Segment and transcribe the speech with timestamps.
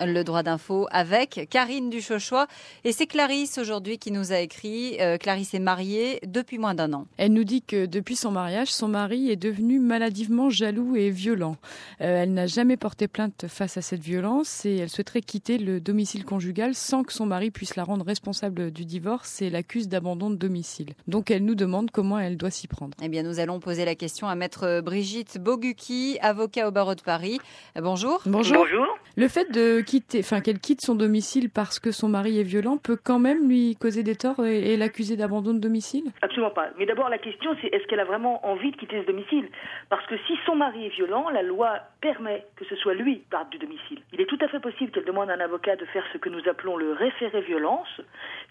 [0.00, 2.46] Le droit d'info avec Karine Duchochois.
[2.84, 4.96] Et c'est Clarisse aujourd'hui qui nous a écrit.
[5.00, 7.06] Euh, Clarisse est mariée depuis moins d'un an.
[7.18, 11.56] Elle nous dit que depuis son mariage, son mari est devenu maladivement jaloux et violent.
[12.00, 15.80] Euh, elle n'a jamais porté plainte face à cette violence et elle souhaiterait quitter le
[15.80, 20.30] domicile conjugal sans que son mari puisse la rendre responsable du divorce et l'accuse d'abandon
[20.30, 20.94] de domicile.
[21.08, 22.96] Donc elle nous demande comment elle doit s'y prendre.
[23.02, 27.02] Eh bien, nous allons poser la question à maître Brigitte Boguki, avocat au barreau de
[27.02, 27.38] Paris.
[27.76, 28.22] Euh, bonjour.
[28.24, 28.66] Bonjour.
[29.16, 29.82] Le fait de
[30.18, 33.76] enfin qu'elle quitte son domicile parce que son mari est violent peut quand même lui
[33.80, 36.04] causer des torts et, l'accuser d'abandon de domicile?
[36.22, 36.68] Absolument pas.
[36.78, 39.48] Mais d'abord la question c'est est-ce qu'elle a vraiment envie de quitter ce domicile?
[39.88, 43.26] Parce que si son mari est violent, la loi permet que ce soit lui qui
[43.30, 44.00] parte du domicile.
[44.12, 46.28] Il est tout à fait possible qu'elle demande à un avocat de faire ce que
[46.28, 48.00] nous appelons le référé violence,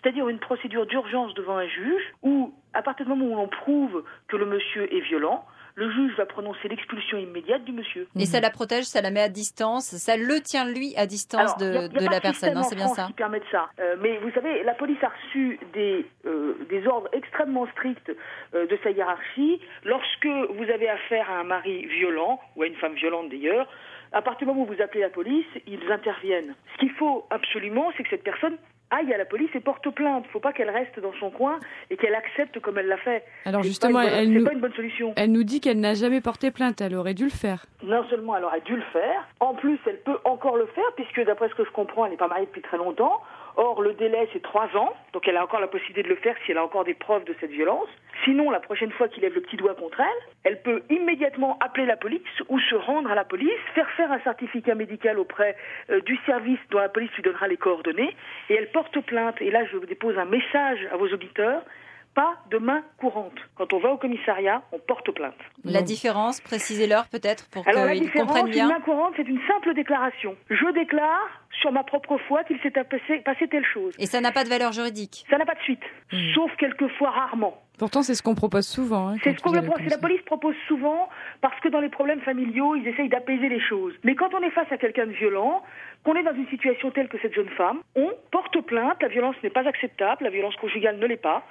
[0.00, 4.04] c'est-à-dire une procédure d'urgence devant un juge où à partir du moment où on prouve
[4.28, 5.44] que le monsieur est violent,
[5.76, 8.08] le juge va prononcer l'expulsion immédiate du monsieur.
[8.18, 11.56] Et ça la protège, ça la met à distance, ça le tient lui à distance
[11.58, 13.06] de, la personne, non C'est bien ça.
[13.06, 13.68] Qui permet de ça.
[13.78, 18.10] Euh, mais vous savez, la police a reçu des, euh, des ordres extrêmement stricts
[18.54, 19.60] euh, de sa hiérarchie.
[19.84, 23.68] Lorsque vous avez affaire à un mari violent ou à une femme violente d'ailleurs,
[24.12, 26.54] à partir du moment où vous appelez la police, ils interviennent.
[26.74, 28.56] Ce qu'il faut absolument, c'est que cette personne
[28.90, 30.24] aille à la police et porte plainte.
[30.24, 31.58] Il ne faut pas qu'elle reste dans son coin
[31.90, 33.24] et qu'elle accepte comme elle l'a fait.
[33.44, 35.12] Alors justement, elle nous, pas une bonne solution.
[35.16, 36.80] Elle nous dit qu'elle n'a jamais porté plainte.
[36.80, 37.66] Elle aurait dû le faire.
[37.82, 41.24] Non seulement elle aurait dû le faire, en plus elle peut encore le faire puisque
[41.24, 43.22] d'après ce que je comprends, elle n'est pas mariée depuis très longtemps.
[43.58, 46.36] Or, le délai, c'est trois ans, donc elle a encore la possibilité de le faire
[46.44, 47.88] si elle a encore des preuves de cette violence.
[48.24, 51.86] Sinon, la prochaine fois qu'il lève le petit doigt contre elle, elle peut immédiatement appeler
[51.86, 55.56] la police ou se rendre à la police, faire faire un certificat médical auprès
[55.90, 58.14] euh, du service dont la police lui donnera les coordonnées,
[58.48, 59.36] et elle porte plainte.
[59.40, 61.62] Et là, je vous dépose un message à vos auditeurs
[62.16, 63.38] pas de main courante.
[63.56, 65.36] Quand on va au commissariat, on porte plainte.
[65.64, 68.64] La différence, précisez-leur peut-être pour qu'ils comprennent bien.
[68.64, 70.34] Une main courante, c'est une simple déclaration.
[70.48, 71.28] Je déclare
[71.60, 73.94] sur ma propre foi qu'il s'est passé, telle chose.
[73.98, 76.34] Et ça n'a pas de valeur juridique Ça n'a pas de suite, hmm.
[76.34, 77.62] sauf quelquefois rarement.
[77.78, 79.08] Pourtant, c'est ce qu'on propose souvent.
[79.08, 81.08] Hein, c'est ce que la police propose souvent
[81.40, 83.92] parce que dans les problèmes familiaux, ils essayent d'apaiser les choses.
[84.04, 85.62] Mais quand on est face à quelqu'un de violent,
[86.04, 89.36] qu'on est dans une situation telle que cette jeune femme, on porte plainte, la violence
[89.42, 91.44] n'est pas acceptable, la violence conjugale ne l'est pas.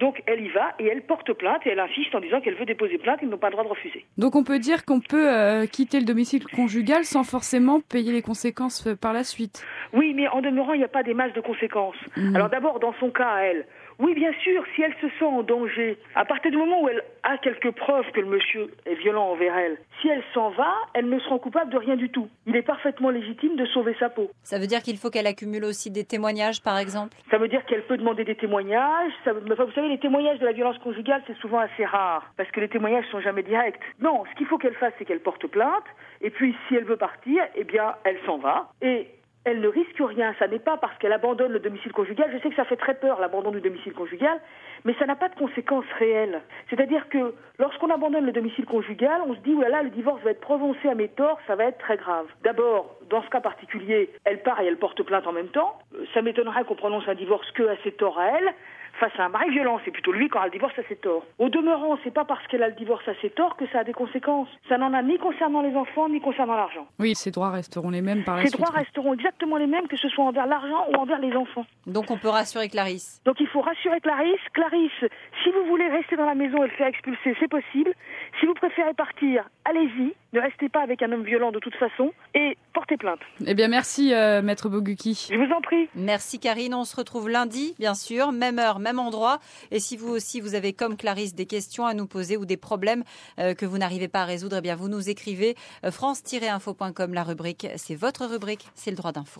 [0.00, 2.64] Donc elle y va et elle porte plainte et elle insiste en disant qu'elle veut
[2.64, 4.06] déposer plainte, ils n'ont pas le droit de refuser.
[4.16, 8.22] Donc on peut dire qu'on peut euh, quitter le domicile conjugal sans forcément payer les
[8.22, 9.62] conséquences euh, par la suite.
[9.92, 11.96] Oui, mais en demeurant, il n'y a pas des masses de conséquences.
[12.16, 12.34] Mmh.
[12.34, 13.66] Alors d'abord, dans son cas à elle,
[14.00, 17.02] oui, bien sûr, si elle se sent en danger, à partir du moment où elle
[17.22, 21.08] a quelques preuves que le monsieur est violent envers elle, si elle s'en va, elle
[21.08, 22.28] ne sera coupable de rien du tout.
[22.46, 24.30] Il est parfaitement légitime de sauver sa peau.
[24.42, 27.14] Ça veut dire qu'il faut qu'elle accumule aussi des témoignages, par exemple?
[27.30, 29.12] Ça veut dire qu'elle peut demander des témoignages.
[29.26, 32.68] vous savez, les témoignages de la violence conjugale, c'est souvent assez rare, parce que les
[32.68, 33.78] témoignages sont jamais directs.
[34.00, 35.84] Non, ce qu'il faut qu'elle fasse, c'est qu'elle porte plainte,
[36.22, 38.70] et puis si elle veut partir, eh bien, elle s'en va.
[38.80, 39.08] Et
[39.44, 40.34] elle ne risque rien.
[40.38, 42.30] Ça n'est pas parce qu'elle abandonne le domicile conjugal.
[42.32, 44.38] Je sais que ça fait très peur l'abandon du domicile conjugal,
[44.84, 46.40] mais ça n'a pas de conséquences réelles.
[46.68, 50.40] C'est-à-dire que lorsqu'on abandonne le domicile conjugal, on se dit, voilà, le divorce va être
[50.40, 52.26] prononcé à mes torts, ça va être très grave.
[52.42, 55.78] D'abord, dans ce cas particulier, elle part et elle porte plainte en même temps.
[55.94, 58.54] Euh, ça m'étonnerait qu'on prononce un divorce que à ses torts à elle
[59.00, 59.80] face à un mari violent.
[59.84, 61.24] C'est plutôt lui quand elle a le divorce à ses torts.
[61.38, 63.84] Au demeurant, c'est pas parce qu'elle a le divorce à ses torts que ça a
[63.84, 64.48] des conséquences.
[64.68, 66.86] Ça n'en a ni concernant les enfants ni concernant l'argent.
[66.98, 68.52] Oui, ses droits resteront les mêmes par la suite.
[68.52, 71.64] Ses droits resteront exactement les mêmes que ce soit envers l'argent ou envers les enfants.
[71.86, 73.20] Donc on peut rassurer Clarisse.
[73.24, 74.40] Donc il faut rassurer Clarisse.
[74.52, 75.10] Clarisse,
[75.42, 77.92] si vous voulez rester dans la maison et le faire expulser, c'est possible.
[78.38, 80.14] Si vous préférez partir, allez-y.
[80.32, 83.18] Ne restez pas avec un homme violent de toute façon et portez plainte.
[83.46, 85.28] Eh bien merci euh, maître Boguki.
[85.32, 85.88] Je vous en prie.
[85.96, 89.40] Merci Karine, on se retrouve lundi bien sûr, même heure, même endroit.
[89.70, 92.56] Et si vous aussi, vous avez comme Clarisse des questions à nous poser ou des
[92.56, 93.04] problèmes
[93.38, 97.22] euh, que vous n'arrivez pas à résoudre, eh bien vous nous écrivez euh, france-info.com, la
[97.22, 99.38] rubrique, c'est votre rubrique, c'est le droit d'info.